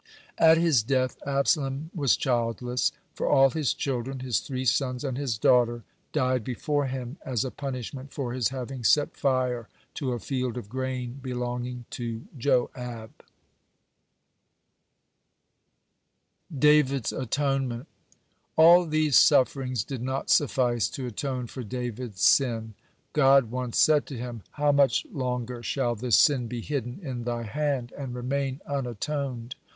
[0.39, 5.15] (107) At his death Absalom was childless, for all his children, his three sons and
[5.15, 10.19] his daughter, died before him, as a punishment for his having set fire to a
[10.19, 13.11] field of grain belonging to Joab.
[16.49, 17.87] (108) DAVID'S ATONEMENT
[18.55, 22.73] All these sufferings did not suffice to atone for David's sin.
[23.13, 27.43] God once said to him: "How much longer shall this sin be hidden in thy
[27.43, 29.53] hand and remain unatoned?